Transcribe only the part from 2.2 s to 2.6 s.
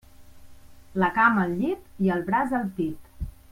braç